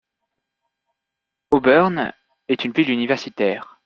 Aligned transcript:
Auburn 1.51 2.11
est 2.47 2.65
une 2.65 2.71
ville 2.71 2.89
universitaire. 2.89 3.77